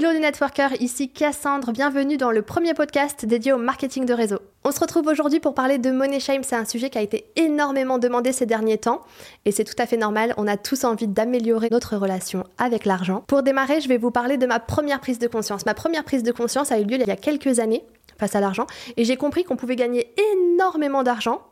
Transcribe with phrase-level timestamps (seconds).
[0.00, 4.38] Hello les networkers, ici Cassandre, bienvenue dans le premier podcast dédié au marketing de réseau.
[4.64, 7.26] On se retrouve aujourd'hui pour parler de money shame, c'est un sujet qui a été
[7.36, 9.02] énormément demandé ces derniers temps
[9.44, 13.24] et c'est tout à fait normal, on a tous envie d'améliorer notre relation avec l'argent.
[13.26, 15.66] Pour démarrer, je vais vous parler de ma première prise de conscience.
[15.66, 17.84] Ma première prise de conscience a eu lieu il y a quelques années
[18.18, 21.42] face à l'argent et j'ai compris qu'on pouvait gagner énormément d'argent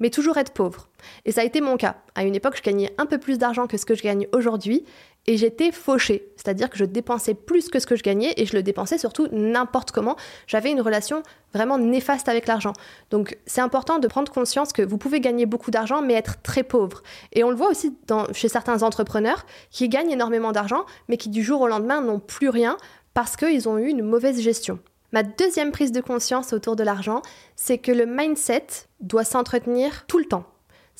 [0.00, 0.88] mais toujours être pauvre.
[1.24, 1.96] Et ça a été mon cas.
[2.14, 4.84] À une époque, je gagnais un peu plus d'argent que ce que je gagne aujourd'hui,
[5.28, 8.56] et j'étais fauchée, c'est-à-dire que je dépensais plus que ce que je gagnais et je
[8.56, 10.16] le dépensais surtout n'importe comment.
[10.46, 12.72] J'avais une relation vraiment néfaste avec l'argent.
[13.10, 16.62] Donc c'est important de prendre conscience que vous pouvez gagner beaucoup d'argent mais être très
[16.62, 17.02] pauvre.
[17.34, 17.94] Et on le voit aussi
[18.32, 22.48] chez certains entrepreneurs qui gagnent énormément d'argent mais qui du jour au lendemain n'ont plus
[22.48, 22.78] rien
[23.12, 24.78] parce qu'ils ont eu une mauvaise gestion.
[25.12, 27.20] Ma deuxième prise de conscience autour de l'argent,
[27.54, 28.66] c'est que le mindset
[29.00, 30.46] doit s'entretenir tout le temps.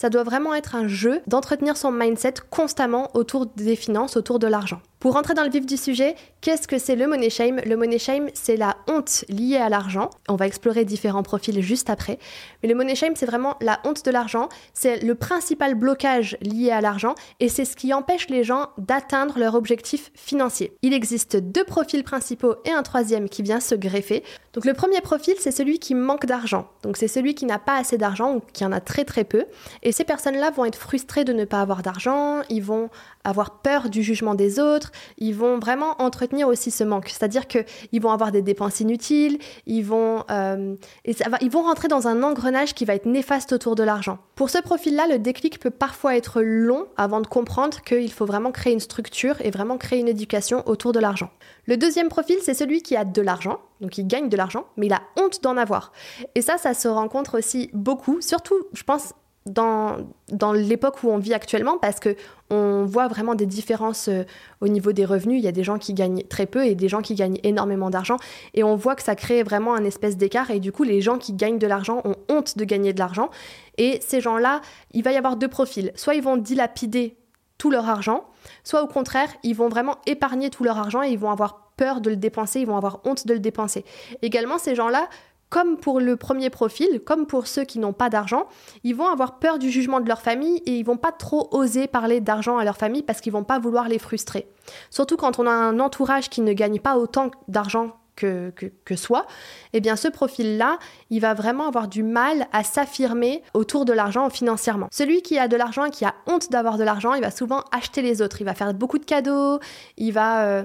[0.00, 4.46] Ça doit vraiment être un jeu d'entretenir son mindset constamment autour des finances, autour de
[4.46, 4.80] l'argent.
[5.00, 7.60] Pour rentrer dans le vif du sujet, qu'est-ce que c'est le money shame?
[7.64, 10.10] Le money shame, c'est la honte liée à l'argent.
[10.28, 12.18] On va explorer différents profils juste après.
[12.62, 14.48] Mais le money shame, c'est vraiment la honte de l'argent.
[14.74, 19.38] C'est le principal blocage lié à l'argent et c'est ce qui empêche les gens d'atteindre
[19.38, 20.76] leur objectif financier.
[20.82, 24.24] Il existe deux profils principaux et un troisième qui vient se greffer.
[24.52, 26.66] Donc le premier profil, c'est celui qui manque d'argent.
[26.82, 29.44] Donc c'est celui qui n'a pas assez d'argent ou qui en a très très peu.
[29.84, 32.90] Et ces personnes-là vont être frustrées de ne pas avoir d'argent, ils vont
[33.28, 37.08] avoir peur du jugement des autres, ils vont vraiment entretenir aussi ce manque.
[37.08, 42.22] C'est-à-dire qu'ils vont avoir des dépenses inutiles, ils vont, euh, ils vont rentrer dans un
[42.22, 44.18] engrenage qui va être néfaste autour de l'argent.
[44.34, 48.52] Pour ce profil-là, le déclic peut parfois être long avant de comprendre qu'il faut vraiment
[48.52, 51.30] créer une structure et vraiment créer une éducation autour de l'argent.
[51.66, 54.86] Le deuxième profil, c'est celui qui a de l'argent, donc il gagne de l'argent, mais
[54.86, 55.92] il a honte d'en avoir.
[56.34, 59.12] Et ça, ça se rencontre aussi beaucoup, surtout, je pense,
[59.50, 62.16] dans, l'époque où on vit actuellement parce que
[62.50, 64.24] on voit vraiment des différences euh,
[64.60, 65.38] au niveau des revenus.
[65.38, 67.90] Il y a des gens qui gagnent très peu et des gens qui gagnent énormément
[67.90, 68.16] d'argent.
[68.54, 70.50] Et on voit que ça crée vraiment un espèce d'écart.
[70.50, 73.28] Et du coup, les gens qui gagnent de l'argent ont honte de gagner de l'argent.
[73.76, 75.92] Et ces gens-là, il va y avoir deux profils.
[75.94, 77.16] Soit ils vont dilapider
[77.58, 78.24] tout leur argent,
[78.64, 82.00] soit au contraire, ils vont vraiment épargner tout leur argent et ils vont avoir peur
[82.00, 83.84] de le dépenser, ils vont avoir honte de le dépenser.
[84.22, 85.08] Également, ces gens-là
[85.50, 88.46] comme pour le premier profil, comme pour ceux qui n'ont pas d'argent,
[88.84, 91.86] ils vont avoir peur du jugement de leur famille et ils vont pas trop oser
[91.86, 94.48] parler d'argent à leur famille parce qu'ils vont pas vouloir les frustrer.
[94.90, 98.52] Surtout quand on a un entourage qui ne gagne pas autant d'argent que,
[98.84, 99.26] que, soi,
[99.72, 100.78] eh bien ce profil-là,
[101.08, 104.88] il va vraiment avoir du mal à s'affirmer autour de l'argent financièrement.
[104.92, 107.62] Celui qui a de l'argent et qui a honte d'avoir de l'argent, il va souvent
[107.70, 109.60] acheter les autres, il va faire beaucoup de cadeaux,
[109.96, 110.44] il va...
[110.46, 110.64] Euh,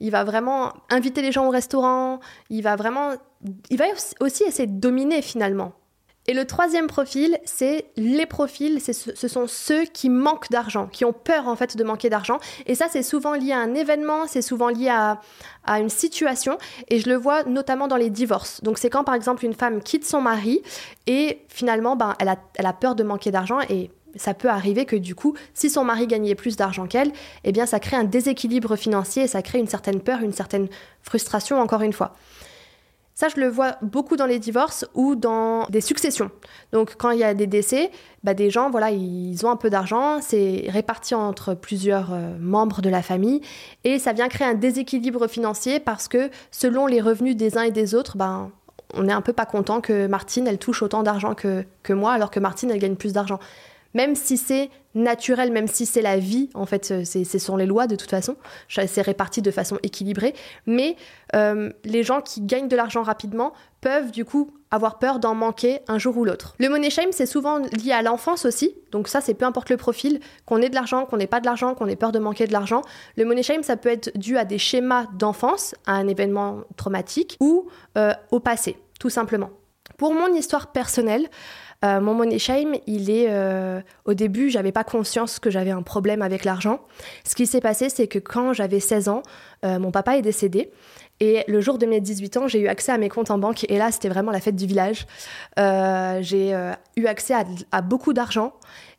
[0.00, 2.20] il va vraiment inviter les gens au restaurant,
[2.50, 3.12] il va vraiment,
[3.70, 3.86] il va
[4.20, 5.72] aussi essayer de dominer finalement.
[6.28, 11.14] Et le troisième profil, c'est les profils, ce sont ceux qui manquent d'argent, qui ont
[11.14, 12.38] peur en fait de manquer d'argent.
[12.66, 15.22] Et ça, c'est souvent lié à un événement, c'est souvent lié à,
[15.64, 16.58] à, une situation.
[16.88, 18.62] Et je le vois notamment dans les divorces.
[18.62, 20.62] Donc c'est quand par exemple une femme quitte son mari
[21.06, 24.84] et finalement, ben, elle, a, elle a peur de manquer d'argent et ça peut arriver
[24.84, 27.12] que du coup, si son mari gagnait plus d'argent qu'elle,
[27.44, 30.68] eh bien ça crée un déséquilibre financier ça crée une certaine peur, une certaine
[31.02, 32.14] frustration encore une fois.
[33.18, 36.30] Ça, je le vois beaucoup dans les divorces ou dans des successions.
[36.70, 37.90] Donc, quand il y a des décès,
[38.22, 42.80] bah, des gens, voilà, ils ont un peu d'argent, c'est réparti entre plusieurs euh, membres
[42.80, 43.40] de la famille,
[43.82, 47.72] et ça vient créer un déséquilibre financier parce que selon les revenus des uns et
[47.72, 48.52] des autres, ben,
[48.94, 52.12] on est un peu pas content que Martine, elle touche autant d'argent que, que moi,
[52.12, 53.40] alors que Martine, elle gagne plus d'argent
[53.94, 57.66] même si c'est naturel, même si c'est la vie, en fait, euh, c'est sont les
[57.66, 58.36] lois de toute façon,
[58.68, 60.34] c'est réparti de façon équilibrée,
[60.66, 60.96] mais
[61.34, 65.80] euh, les gens qui gagnent de l'argent rapidement peuvent du coup avoir peur d'en manquer
[65.88, 66.54] un jour ou l'autre.
[66.58, 69.76] Le money shame, c'est souvent lié à l'enfance aussi, donc ça c'est peu importe le
[69.76, 72.46] profil, qu'on ait de l'argent, qu'on n'ait pas de l'argent, qu'on ait peur de manquer
[72.46, 72.82] de l'argent.
[73.16, 77.36] Le money shame, ça peut être dû à des schémas d'enfance, à un événement traumatique
[77.40, 79.50] ou euh, au passé, tout simplement.
[79.96, 81.28] Pour mon histoire personnelle,
[81.84, 85.82] euh, mon money shame, il est euh, au début, j'avais pas conscience que j'avais un
[85.82, 86.80] problème avec l'argent.
[87.24, 89.22] Ce qui s'est passé, c'est que quand j'avais 16 ans,
[89.64, 90.70] euh, mon papa est décédé.
[91.20, 93.64] Et le jour de mes 18 ans, j'ai eu accès à mes comptes en banque.
[93.70, 95.06] Et là, c'était vraiment la fête du village.
[95.56, 96.52] j'ai
[96.96, 98.54] eu accès à, à beaucoup d'argent.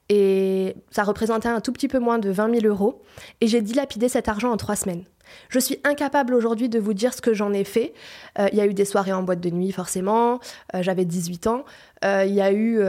[0.09, 3.01] Et ça représentait un tout petit peu moins de 20 000 euros.
[3.39, 5.05] Et j'ai dilapidé cet argent en trois semaines.
[5.49, 7.93] Je suis incapable aujourd'hui de vous dire ce que j'en ai fait.
[8.37, 10.39] Euh, il y a eu des soirées en boîte de nuit, forcément.
[10.75, 11.65] Euh, j'avais 18 ans.
[12.05, 12.81] Euh, il y a eu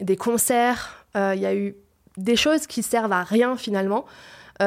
[0.00, 1.04] des concerts.
[1.14, 1.74] Il y a eu
[2.16, 4.04] des choses qui servent à rien finalement.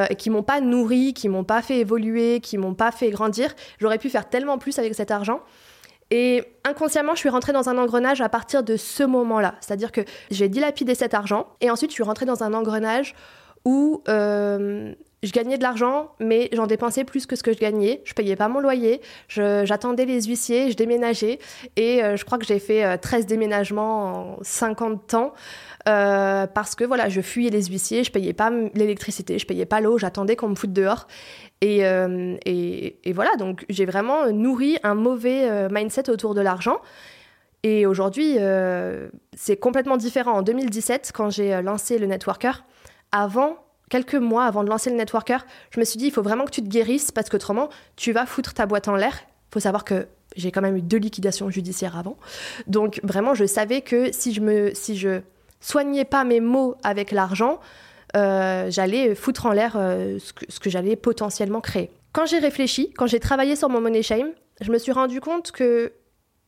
[0.10, 3.54] et qui m'ont pas nourri, qui m'ont pas fait évoluer, qui m'ont pas fait grandir.
[3.80, 5.42] J'aurais pu faire tellement plus avec cet argent.
[6.12, 9.56] Et inconsciemment, je suis rentrée dans un engrenage à partir de ce moment-là.
[9.60, 10.00] C'est-à-dire que
[10.30, 13.16] j'ai dilapidé cet argent et ensuite je suis rentrée dans un engrenage
[13.66, 14.02] où
[15.24, 18.02] je gagnais de l'argent, mais j'en dépensais plus que ce que je gagnais.
[18.06, 21.38] Je payais pas mon loyer, j'attendais les huissiers, je déménageais.
[21.76, 25.34] Et euh, je crois que j'ai fait 13 euh, déménagements en 50 ans.
[25.88, 29.80] Euh, parce que voilà, je fuyais les huissiers, je payais pas l'électricité, je payais pas
[29.80, 31.08] l'eau, j'attendais qu'on me foute dehors.
[31.62, 36.82] Et, et voilà, donc j'ai vraiment nourri un mauvais mindset autour de l'argent.
[37.62, 38.38] Et aujourd'hui,
[39.36, 40.32] c'est complètement différent.
[40.32, 42.66] En 2017, quand j'ai lancé le Networker,
[43.12, 43.58] avant,
[43.92, 46.52] quelques mois avant de lancer le networker, je me suis dit, il faut vraiment que
[46.52, 49.14] tu te guérisses parce qu'autrement, tu vas foutre ta boîte en l'air.
[49.50, 50.08] Il faut savoir que
[50.38, 52.16] j'ai quand même eu deux liquidations judiciaires avant.
[52.68, 54.72] Donc vraiment, je savais que si je me,
[55.60, 57.60] soignais pas mes mots avec l'argent,
[58.16, 61.92] euh, j'allais foutre en l'air euh, ce que j'allais potentiellement créer.
[62.14, 65.52] Quand j'ai réfléchi, quand j'ai travaillé sur mon money shame, je me suis rendu compte
[65.52, 65.92] que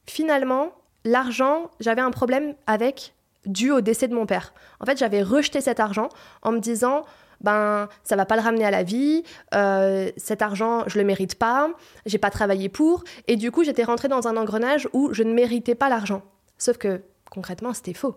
[0.08, 0.72] finalement,
[1.04, 3.14] l'argent, j'avais un problème avec
[3.46, 4.54] dû au décès de mon père.
[4.80, 6.08] En fait, j'avais rejeté cet argent
[6.42, 7.04] en me disant
[7.44, 9.24] ben ça va pas le ramener à la vie,
[9.54, 11.70] euh, cet argent je le mérite pas,
[12.06, 15.34] j'ai pas travaillé pour, et du coup j'étais rentrée dans un engrenage où je ne
[15.34, 16.24] méritais pas l'argent.
[16.58, 18.16] Sauf que concrètement c'était faux.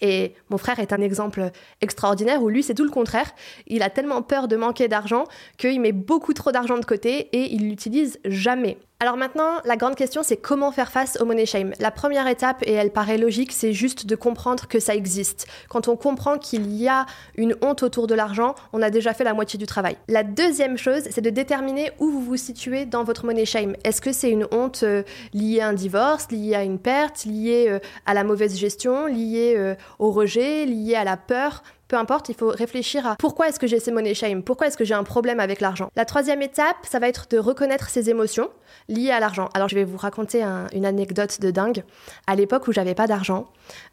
[0.00, 1.50] Et mon frère est un exemple
[1.80, 3.30] extraordinaire où lui, c'est tout le contraire.
[3.66, 5.24] Il a tellement peur de manquer d'argent
[5.58, 8.78] qu'il met beaucoup trop d'argent de côté et il l'utilise jamais.
[9.02, 11.72] Alors maintenant, la grande question, c'est comment faire face au money shame.
[11.80, 15.48] La première étape, et elle paraît logique, c'est juste de comprendre que ça existe.
[15.68, 19.24] Quand on comprend qu'il y a une honte autour de l'argent, on a déjà fait
[19.24, 19.96] la moitié du travail.
[20.06, 23.74] La deuxième chose, c'est de déterminer où vous vous situez dans votre money shame.
[23.82, 25.02] Est-ce que c'est une honte euh,
[25.34, 29.54] liée à un divorce, liée à une perte, liée euh, à la mauvaise gestion, liée
[29.56, 31.64] euh, au rejet, liée à la peur?
[31.92, 34.78] Peu importe, il faut réfléchir à pourquoi est-ce que j'ai ces money shame, pourquoi est-ce
[34.78, 35.90] que j'ai un problème avec l'argent.
[35.94, 38.48] La troisième étape, ça va être de reconnaître ses émotions
[38.88, 39.50] liées à l'argent.
[39.52, 40.42] Alors je vais vous raconter
[40.72, 41.84] une anecdote de dingue.
[42.26, 43.48] À l'époque où j'avais pas d'argent,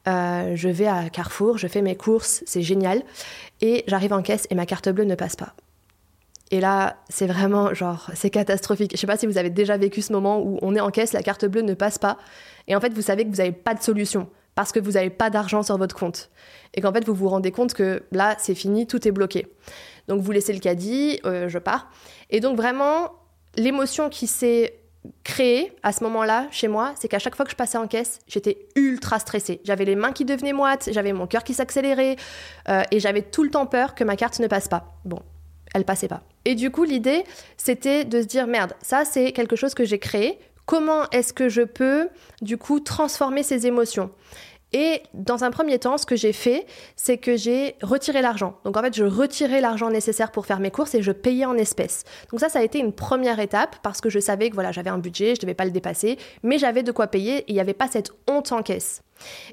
[0.07, 3.03] euh, je vais à Carrefour, je fais mes courses, c'est génial,
[3.59, 5.53] et j'arrive en caisse et ma carte bleue ne passe pas.
[6.51, 8.91] Et là, c'est vraiment genre, c'est catastrophique.
[8.93, 11.11] Je sais pas si vous avez déjà vécu ce moment où on est en caisse,
[11.11, 12.17] la carte bleue ne passe pas,
[12.69, 14.29] et en fait vous savez que vous n'avez pas de solution
[14.59, 16.29] parce que vous n'avez pas d'argent sur votre compte.
[16.73, 19.47] Et qu'en fait, vous vous rendez compte que là, c'est fini, tout est bloqué.
[20.09, 21.89] Donc, vous laissez le caddie, euh, je pars.
[22.29, 23.13] Et donc, vraiment,
[23.55, 24.77] l'émotion qui s'est
[25.23, 28.19] créée à ce moment-là, chez moi, c'est qu'à chaque fois que je passais en caisse,
[28.27, 29.61] j'étais ultra stressée.
[29.63, 32.17] J'avais les mains qui devenaient moites, j'avais mon cœur qui s'accélérait,
[32.67, 34.93] euh, et j'avais tout le temps peur que ma carte ne passe pas.
[35.05, 35.21] Bon,
[35.73, 36.21] elle passait pas.
[36.43, 37.23] Et du coup, l'idée,
[37.55, 40.37] c'était de se dire, merde, ça, c'est quelque chose que j'ai créé.
[40.69, 42.09] Comment est-ce que je peux,
[42.43, 44.11] du coup, transformer ces émotions
[44.71, 48.59] et dans un premier temps, ce que j'ai fait, c'est que j'ai retiré l'argent.
[48.65, 51.57] Donc en fait, je retirais l'argent nécessaire pour faire mes courses et je payais en
[51.57, 52.03] espèces.
[52.29, 54.91] Donc ça, ça a été une première étape parce que je savais que voilà, j'avais
[54.91, 57.59] un budget, je devais pas le dépasser, mais j'avais de quoi payer et il n'y
[57.59, 59.01] avait pas cette honte en caisse.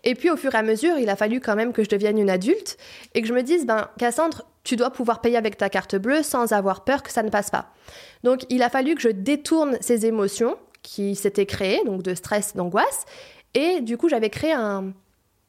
[0.05, 2.19] Et puis au fur et à mesure, il a fallu quand même que je devienne
[2.19, 2.77] une adulte
[3.15, 6.23] et que je me dise, ben Cassandre, tu dois pouvoir payer avec ta carte bleue
[6.23, 7.73] sans avoir peur que ça ne passe pas.
[8.23, 12.55] Donc il a fallu que je détourne ces émotions qui s'étaient créées, donc de stress,
[12.55, 13.05] d'angoisse,
[13.55, 14.93] et du coup j'avais créé un,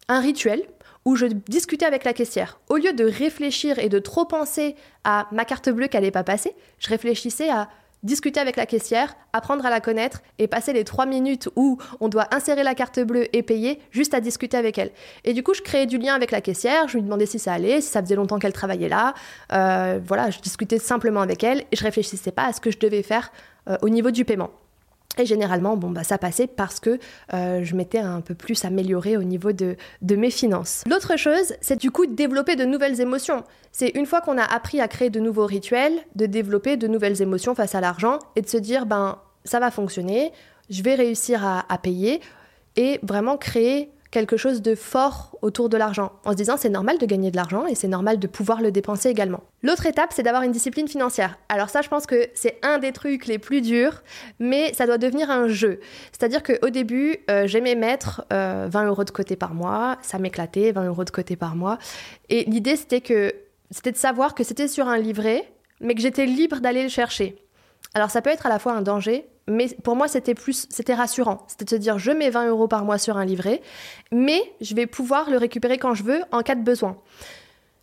[0.10, 0.64] rituel
[1.06, 2.60] où je discutais avec la caissière.
[2.70, 6.24] Au lieu de réfléchir et de trop penser à ma carte bleue qui n'allait pas
[6.24, 7.70] passer, je réfléchissais à
[8.04, 12.08] discuter avec la caissière, apprendre à la connaître et passer les trois minutes où on
[12.10, 14.92] doit insérer la carte bleue et payer juste à discuter avec elle.
[15.24, 17.54] Et du coup, je créais du lien avec la caissière, je lui demandais si ça
[17.54, 19.14] allait, si ça faisait longtemps qu'elle travaillait là.
[19.52, 22.80] Euh, voilà, je discutais simplement avec elle et je réfléchissais pas à ce que je
[22.80, 23.32] devais faire
[23.70, 24.52] euh, au niveau du paiement.
[25.18, 27.00] Et généralement, bon, bah, ça passait parce que
[27.34, 30.84] euh, je m'étais un peu plus améliorée au niveau de, de mes finances.
[30.88, 33.44] L'autre chose, c'est du coup de développer de nouvelles émotions.
[33.72, 37.22] C'est une fois qu'on a appris à créer de nouveaux rituels, de développer de nouvelles
[37.22, 40.32] émotions face à l'argent et de se dire, ben, ça va fonctionner,
[40.70, 42.22] je vais réussir à, à payer
[42.76, 46.98] et vraiment créer quelque chose de fort autour de l'argent, en se disant c'est normal
[46.98, 49.42] de gagner de l'argent et c'est normal de pouvoir le dépenser également.
[49.64, 51.38] L'autre étape, c'est d'avoir une discipline financière.
[51.50, 54.04] Alors ça, je pense que c'est un des trucs les plus durs,
[54.40, 55.80] mais ça doit devenir un jeu.
[56.12, 60.72] C'est-à-dire qu'au début, euh, j'aimais mettre 20 euh, euros de côté par mois, ça m'éclatait,
[60.72, 61.78] 20 euros de côté par mois.
[62.30, 63.34] Et l'idée, c'était que
[63.72, 67.36] c'était de savoir que c'était sur un livret, mais que j'étais libre d'aller le chercher.
[67.94, 70.94] Alors ça peut être à la fois un danger, mais pour moi c'était plus, c'était
[70.94, 71.44] rassurant.
[71.48, 73.62] C'était de se dire je mets 20 euros par mois sur un livret,
[74.12, 76.98] mais je vais pouvoir le récupérer quand je veux en cas de besoin.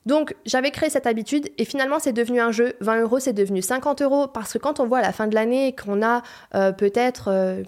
[0.07, 2.75] Donc j'avais créé cette habitude et finalement c'est devenu un jeu.
[2.81, 5.35] 20 euros c'est devenu 50 euros parce que quand on voit à la fin de
[5.35, 6.23] l'année qu'on a
[6.55, 7.65] euh, peut-être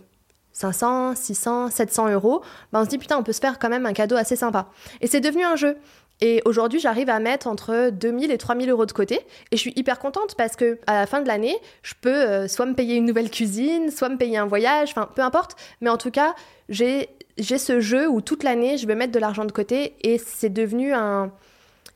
[0.52, 3.86] 500, 600, 700 euros, ben on se dit putain on peut se faire quand même
[3.86, 4.68] un cadeau assez sympa.
[5.00, 5.76] Et c'est devenu un jeu.
[6.20, 9.20] Et aujourd'hui, j'arrive à mettre entre 2000 et 3000 euros de côté.
[9.50, 12.48] Et je suis hyper contente parce que à la fin de l'année, je peux euh,
[12.48, 15.56] soit me payer une nouvelle cuisine, soit me payer un voyage, enfin peu importe.
[15.80, 16.34] Mais en tout cas,
[16.68, 17.08] j'ai
[17.38, 20.94] ce jeu où toute l'année, je vais mettre de l'argent de côté et c'est devenu
[20.94, 21.32] un.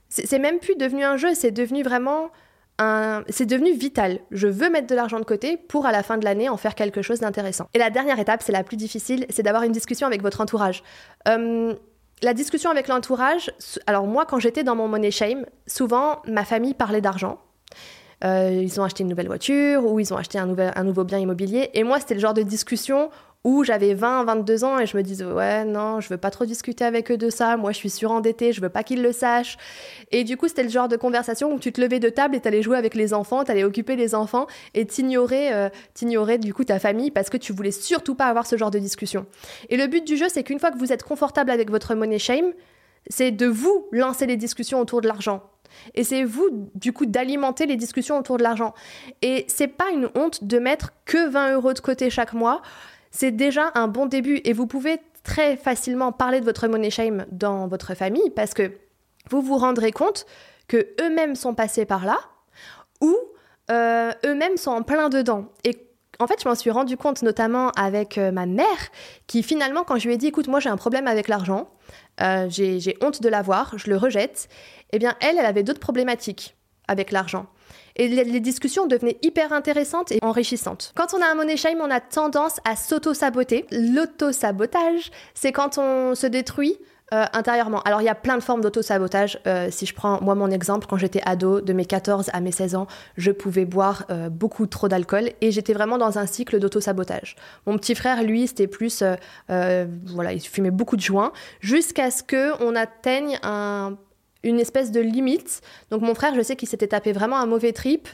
[0.09, 2.31] C'est même plus devenu un jeu, c'est devenu vraiment
[3.29, 4.21] c'est devenu vital.
[4.31, 6.75] Je veux mettre de l'argent de côté pour à la fin de l'année en faire
[6.75, 7.69] quelque chose d'intéressant.
[7.75, 10.83] Et la dernière étape, c'est la plus difficile, c'est d'avoir une discussion avec votre entourage.
[11.29, 11.75] Euh,
[12.23, 13.50] la discussion avec l'entourage,
[13.87, 17.39] alors moi quand j'étais dans mon money shame, souvent ma famille parlait d'argent.
[18.23, 20.47] Euh, ils ont acheté une nouvelle voiture ou ils ont acheté un,
[20.85, 21.71] nouveau bien immobilier.
[21.73, 23.11] Et moi, c'était le genre de discussion
[23.42, 26.44] où j'avais 20, 22 ans et je me disais ouais non, je veux pas trop
[26.44, 29.56] discuter avec eux de ça, moi je suis surendettée, je veux pas qu'ils le sachent.
[30.11, 32.40] Et du coup, c'était le genre de conversation où tu te levais de table et
[32.40, 35.68] t'allais jouer avec les enfants, t'allais occuper les enfants et t'ignorer euh,
[36.38, 39.26] du coup ta famille parce que tu voulais surtout pas avoir ce genre de discussion.
[39.70, 42.18] Et le but du jeu, c'est qu'une fois que vous êtes confortable avec votre money
[42.18, 42.52] shame,
[43.09, 45.42] c'est de vous lancer les discussions autour de l'argent.
[45.94, 48.75] Et c'est vous, du coup, d'alimenter les discussions autour de l'argent.
[49.23, 52.61] Et c'est pas une honte de mettre que 20 euros de côté chaque mois
[53.11, 57.26] c'est déjà un bon début et vous pouvez très facilement parler de votre money shame
[57.31, 58.73] dans votre famille parce que
[59.29, 60.26] vous vous rendrez compte
[60.69, 62.19] que eux-mêmes sont passés par là
[63.00, 63.17] ou
[63.71, 65.47] euh, eux-mêmes sont en plein dedans.
[65.64, 65.87] Et
[66.19, 68.67] en fait, je m'en suis rendu compte notamment avec euh, ma mère
[69.26, 71.71] qui finalement, quand je lui ai dit, écoute, moi j'ai un problème avec l'argent,
[72.21, 74.49] euh, j'ai honte de l'avoir, je le rejette,
[74.93, 76.57] eh bien elle, elle avait d'autres problématiques
[76.88, 77.47] avec l'argent.
[78.00, 80.95] Et les, discussions devenaient hyper intéressantes et enrichissantes.
[80.97, 83.66] Quand on a un money shame, on a tendance à s'auto-saboter.
[83.71, 86.78] L'auto-sabotage, c'est quand on se détruit
[87.12, 87.83] euh, intérieurement.
[87.83, 89.38] Alors il y a plein de formes d'auto-sabotage.
[89.47, 92.52] Euh, si je prends moi mon exemple, quand j'étais ado, de mes 14 à mes
[92.52, 92.87] 16 ans,
[93.19, 97.37] je pouvais boire euh, beaucoup trop d'alcool et j'étais vraiment dans un cycle d'auto-sabotage.
[97.66, 99.04] Mon petit frère, lui, c'était plus,
[99.49, 103.99] voilà, il fumait beaucoup de joints jusqu'à ce que on atteigne un
[104.42, 105.61] une espèce de limite.
[105.90, 108.09] Donc mon frère, je sais qu'il s'était tapé vraiment un mauvais trip.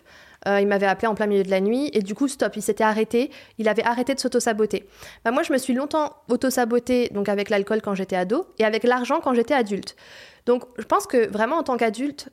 [0.46, 2.62] Euh, il m'avait appelé en plein milieu de la nuit et du coup, stop, il
[2.62, 3.30] s'était arrêté.
[3.58, 4.86] Il avait arrêté de s'auto-saboter.
[5.24, 8.84] Bah, moi, je me suis longtemps auto-sabotée donc avec l'alcool quand j'étais ado et avec
[8.84, 9.96] l'argent quand j'étais adulte.
[10.44, 12.28] Donc je pense que vraiment en tant qu'adulte,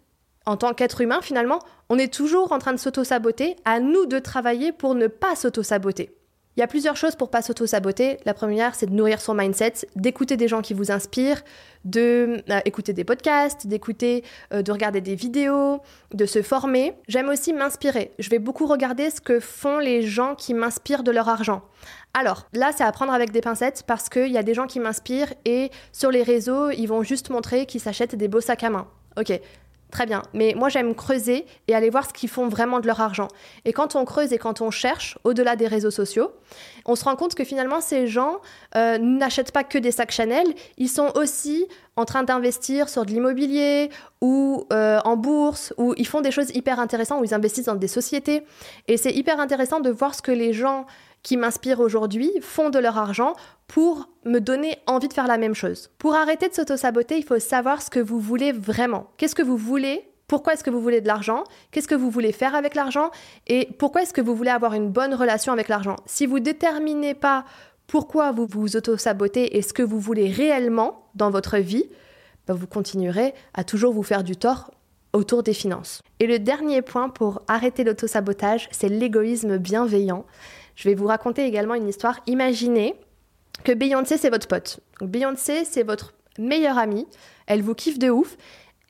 [0.45, 1.59] en tant qu'être humain, finalement,
[1.89, 3.55] on est toujours en train de s'auto-saboter.
[3.65, 6.11] À nous de travailler pour ne pas s'auto-saboter.
[6.55, 8.17] Il y a plusieurs choses pour pas s'auto-saboter.
[8.25, 11.41] La première, c'est de nourrir son mindset, d'écouter des gens qui vous inspirent,
[11.83, 15.81] de euh, écouter des podcasts, d'écouter, euh, de regarder des vidéos,
[16.13, 16.93] de se former.
[17.07, 18.11] J'aime aussi m'inspirer.
[18.19, 21.63] Je vais beaucoup regarder ce que font les gens qui m'inspirent de leur argent.
[22.13, 24.79] Alors là, c'est à prendre avec des pincettes parce qu'il y a des gens qui
[24.79, 28.69] m'inspirent et sur les réseaux, ils vont juste montrer qu'ils s'achètent des beaux sacs à
[28.69, 28.87] main.
[29.17, 29.39] Ok,
[29.93, 32.99] Très bien, mais moi j'aime creuser et aller voir ce qu'ils font vraiment de leur
[32.99, 33.27] argent.
[33.63, 36.31] Et quand on creuse et quand on cherche, au-delà des réseaux sociaux,
[36.87, 38.37] on se rend compte que finalement ces gens
[38.75, 40.47] euh, n'achètent pas que des sacs Chanel,
[40.79, 46.07] ils sont aussi en train d'investir sur de l'immobilier ou euh, en bourse, ou ils
[46.07, 48.41] font des choses hyper intéressantes, où ils investissent dans des sociétés.
[48.87, 50.87] Et c'est hyper intéressant de voir ce que les gens
[51.23, 53.33] qui m'inspirent aujourd'hui font de leur argent
[53.67, 55.89] pour me donner envie de faire la même chose.
[55.97, 59.07] Pour arrêter de s'auto-saboter, il faut savoir ce que vous voulez vraiment.
[59.17, 60.07] Qu'est-ce que vous voulez?
[60.27, 61.43] Pourquoi est-ce que vous voulez de l'argent?
[61.71, 63.11] Qu'est-ce que vous voulez faire avec l'argent?
[63.47, 65.95] Et pourquoi est-ce que vous voulez avoir une bonne relation avec l'argent?
[66.05, 67.45] Si vous déterminez pas
[67.87, 71.85] pourquoi vous vous auto-sabotez et ce que vous voulez réellement dans votre vie,
[72.47, 74.71] bah, vous continuerez à toujours vous faire du tort
[75.13, 76.01] autour des finances.
[76.19, 80.25] Et le dernier point pour arrêter l'auto-sabotage, c'est l'égoïsme bienveillant.
[80.75, 82.19] Je vais vous raconter également une histoire.
[82.27, 82.95] Imaginez
[83.63, 84.79] que Beyoncé, c'est votre pote.
[85.01, 87.07] Beyoncé, c'est votre meilleure amie.
[87.47, 88.37] Elle vous kiffe de ouf.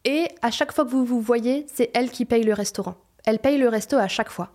[0.06, 2.96] Et à chaque fois que vous vous voyez, c'est elle qui paye le restaurant.
[3.26, 4.52] Elle paye le resto à chaque fois.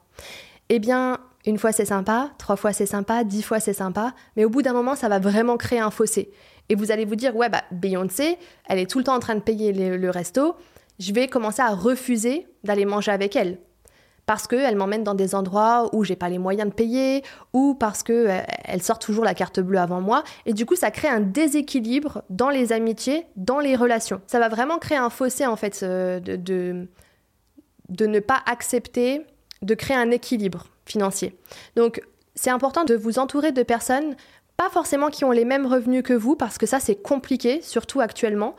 [0.68, 4.44] Eh bien, une fois c'est sympa, trois fois c'est sympa, dix fois c'est sympa, mais
[4.44, 6.30] au bout d'un moment, ça va vraiment créer un fossé.
[6.68, 8.36] Et vous allez vous dire, ouais, bah, Beyoncé,
[8.68, 10.56] elle est tout le temps en train de payer le resto,
[10.98, 13.58] je vais commencer à refuser d'aller manger avec elle
[14.28, 18.02] parce qu'elle m'emmène dans des endroits où j'ai pas les moyens de payer ou parce
[18.02, 21.20] qu'elle euh, sort toujours la carte bleue avant moi et du coup ça crée un
[21.20, 24.20] déséquilibre dans les amitiés, dans les relations.
[24.26, 26.86] Ça va vraiment créer un fossé en fait euh, de
[28.06, 29.22] ne pas accepter
[29.62, 31.34] de créer un équilibre financier.
[31.74, 32.02] Donc
[32.34, 34.14] c'est important de vous entourer de personnes
[34.58, 38.02] pas forcément qui ont les mêmes revenus que vous parce que ça c'est compliqué surtout
[38.02, 38.56] actuellement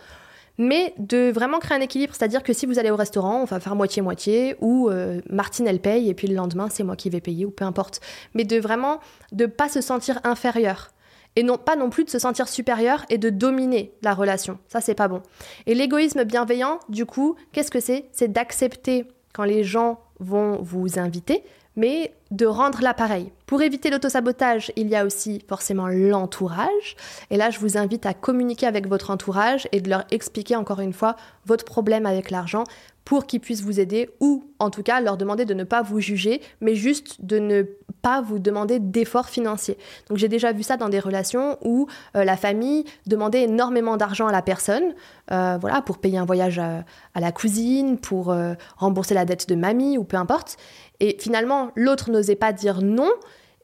[0.60, 3.60] mais de vraiment créer un équilibre, c'est-à-dire que si vous allez au restaurant, on va
[3.62, 7.22] faire moitié-moitié, ou euh, Martine elle paye, et puis le lendemain c'est moi qui vais
[7.22, 8.02] payer, ou peu importe.
[8.36, 9.00] Mais de vraiment
[9.32, 10.92] de pas se sentir inférieur.
[11.36, 14.60] Et non pas non plus de se sentir supérieur et de dominer la relation.
[14.68, 15.22] Ça c'est pas bon.
[15.66, 18.06] Et l'égoïsme bienveillant, du coup, qu'est-ce que c'est?
[18.12, 21.44] C'est d'accepter quand les gens vont vous inviter,
[21.76, 23.32] mais de rendre l'appareil.
[23.46, 26.96] Pour éviter l'autosabotage, il y a aussi forcément l'entourage.
[27.30, 30.82] Et là, je vous invite à communiquer avec votre entourage et de leur expliquer encore
[30.82, 32.66] une fois votre problème avec l'argent
[33.06, 36.00] pour qu'ils puissent vous aider ou en tout cas leur demander de ne pas vous
[36.00, 37.64] juger, mais juste de ne
[38.02, 39.78] pas vous demander d'efforts financiers.
[40.08, 44.28] Donc j'ai déjà vu ça dans des relations où euh, la famille demandait énormément d'argent
[44.28, 44.94] à la personne,
[45.32, 46.84] euh, voilà, pour payer un voyage à,
[47.16, 50.58] la cousine, pour euh, rembourser la dette de mamie ou peu importe.
[51.00, 53.12] Et finalement, l'autre n'osait pas dire non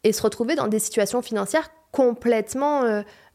[0.03, 2.83] et se retrouvait dans des situations financières complètement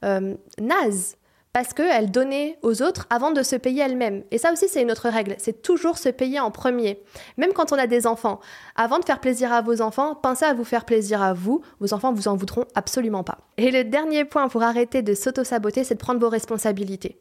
[0.02, 1.16] nazes
[1.52, 4.22] parce qu'elle donnait aux autres avant de se payer elle-même.
[4.30, 7.02] Et ça aussi, c'est une autre règle, c'est toujours se payer en premier.
[7.38, 8.40] Même quand on a des enfants,
[8.76, 11.92] avant de faire plaisir à vos enfants, pensez à vous faire plaisir à vous, vos
[11.92, 13.38] enfants vous en voudront absolument pas.
[13.56, 17.20] Et le dernier point pour arrêter de s'auto-saboter, c'est de prendre vos responsabilités.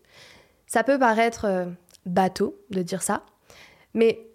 [0.67, 1.65] Ça peut paraître euh,
[2.05, 3.23] bateau de dire ça,
[3.95, 4.27] mais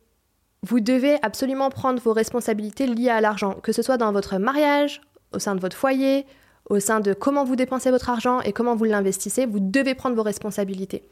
[0.62, 5.02] vous devez absolument prendre vos responsabilités liées à l'argent, que ce soit dans votre mariage,
[5.32, 6.26] au sein de votre foyer,
[6.70, 10.16] au sein de comment vous dépensez votre argent et comment vous l'investissez, vous devez prendre
[10.16, 11.08] vos responsabilités.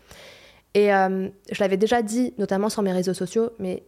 [0.75, 3.83] Et euh, je l'avais déjà dit, notamment sur mes réseaux sociaux, mais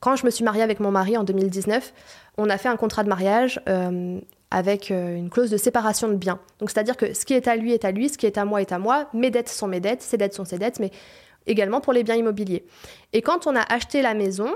[0.00, 1.92] quand je me suis mariée avec mon mari en 2019,
[2.38, 4.18] on a fait un contrat de mariage euh,
[4.50, 6.38] avec euh, une clause de séparation de biens.
[6.60, 8.44] Donc c'est-à-dire que ce qui est à lui est à lui, ce qui est à
[8.44, 10.90] moi est à moi, mes dettes sont mes dettes, ses dettes sont ses dettes, mais
[11.46, 12.64] également pour les biens immobiliers.
[13.12, 14.54] Et quand on a acheté la maison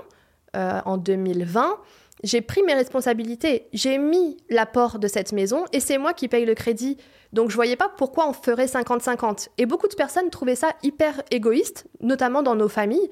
[0.54, 1.78] en 2020,
[2.22, 6.44] j'ai pris mes responsabilités, j'ai mis l'apport de cette maison et c'est moi qui paye
[6.44, 6.96] le crédit.
[7.32, 9.48] Donc je voyais pas pourquoi on ferait 50-50.
[9.58, 13.10] Et beaucoup de personnes trouvaient ça hyper égoïste, notamment dans nos familles.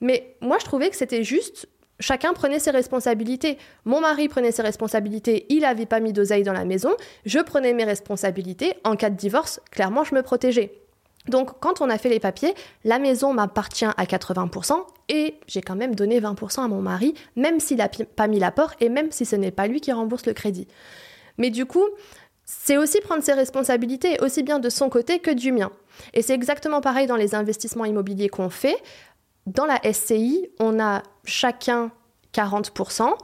[0.00, 1.68] Mais moi je trouvais que c'était juste
[2.00, 3.58] chacun prenait ses responsabilités.
[3.84, 6.90] Mon mari prenait ses responsabilités, il n'avait pas mis d'oseille dans la maison,
[7.24, 10.83] je prenais mes responsabilités, en cas de divorce, clairement je me protégeais.
[11.28, 12.54] Donc quand on a fait les papiers,
[12.84, 17.60] la maison m'appartient à 80% et j'ai quand même donné 20% à mon mari, même
[17.60, 20.34] s'il n'a pas mis l'apport et même si ce n'est pas lui qui rembourse le
[20.34, 20.68] crédit.
[21.38, 21.84] Mais du coup,
[22.44, 25.70] c'est aussi prendre ses responsabilités, aussi bien de son côté que du mien.
[26.12, 28.76] Et c'est exactement pareil dans les investissements immobiliers qu'on fait.
[29.46, 31.90] Dans la SCI, on a chacun
[32.34, 33.14] 40%,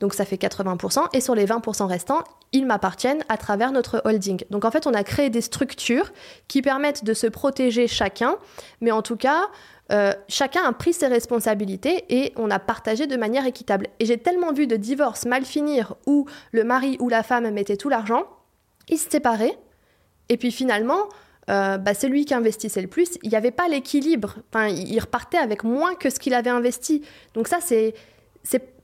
[0.00, 4.42] donc ça fait 80%, et sur les 20% restants, ils m'appartiennent à travers notre holding.
[4.50, 6.10] Donc en fait, on a créé des structures
[6.48, 8.36] qui permettent de se protéger chacun,
[8.80, 9.42] mais en tout cas,
[9.92, 13.88] euh, chacun a pris ses responsabilités et on a partagé de manière équitable.
[13.98, 17.76] Et j'ai tellement vu de divorces mal finir où le mari ou la femme mettait
[17.76, 18.24] tout l'argent,
[18.88, 19.58] ils se séparaient,
[20.30, 21.08] et puis finalement,
[21.50, 23.18] euh, bah, c'est lui qui investissait le plus.
[23.22, 24.36] Il n'y avait pas l'équilibre.
[24.50, 27.02] Enfin, il repartait avec moins que ce qu'il avait investi.
[27.34, 27.94] Donc ça, c'est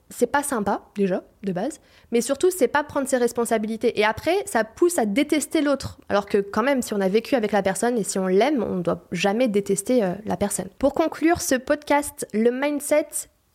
[0.09, 1.79] c'est pas sympa déjà de base,
[2.11, 3.99] mais surtout c'est pas prendre ses responsabilités.
[3.99, 5.99] Et après, ça pousse à détester l'autre.
[6.09, 8.63] Alors que quand même, si on a vécu avec la personne et si on l'aime,
[8.63, 10.69] on ne doit jamais détester euh, la personne.
[10.79, 13.07] Pour conclure ce podcast, le mindset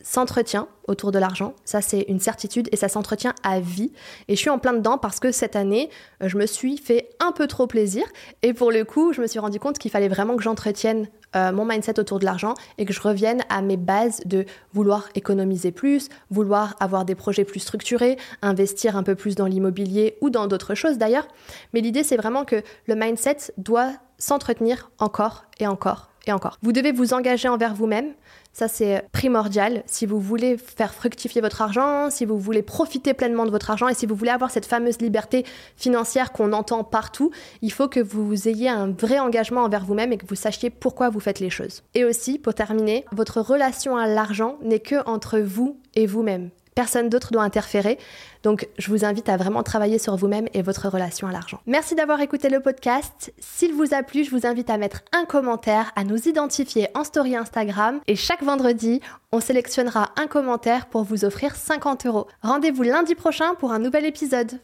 [0.03, 3.93] s'entretient autour de l'argent, ça c'est une certitude et ça s'entretient à vie.
[4.29, 5.91] Et je suis en plein dedans parce que cette année,
[6.23, 8.05] euh, je me suis fait un peu trop plaisir
[8.43, 11.53] et pour le coup, je me suis rendu compte qu'il fallait vraiment que j'entretienne euh,
[11.53, 15.73] mon mindset autour de l'argent et que je revienne à mes bases de vouloir économiser
[15.73, 20.47] plus, vouloir avoir des projets plus structurés, investir un peu plus dans l'immobilier ou dans
[20.47, 21.29] d'autres choses d'ailleurs.
[21.73, 26.59] Mais l'idée c'est vraiment que le mindset doit s'entretenir encore et encore et encore.
[26.63, 28.13] Vous devez vous engager envers vous-même.
[28.53, 33.47] Ça, c'est primordial si vous voulez faire fructifier votre argent, si vous voulez profiter pleinement
[33.47, 37.31] de votre argent et si vous voulez avoir cette fameuse liberté financière qu'on entend partout,
[37.63, 41.09] il faut que vous ayez un vrai engagement envers vous-même et que vous sachiez pourquoi
[41.09, 41.83] vous faites les choses.
[41.95, 46.51] Et aussi, pour terminer, votre relation à l'argent n'est que entre vous et vous-même.
[46.75, 47.99] Personne d'autre doit interférer.
[48.43, 51.61] Donc, je vous invite à vraiment travailler sur vous-même et votre relation à l'argent.
[51.67, 53.33] Merci d'avoir écouté le podcast.
[53.39, 57.05] S'il vous a plu, je vous invite à mettre un commentaire, à nous identifier en
[57.05, 58.01] story Instagram.
[58.07, 59.01] Et chaque vendredi,
[59.33, 62.27] on sélectionnera un commentaire pour vous offrir 50 euros.
[62.43, 64.61] Rendez-vous lundi prochain pour un nouvel épisode.